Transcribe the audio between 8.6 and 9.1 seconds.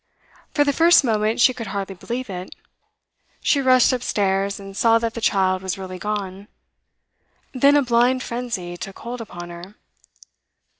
took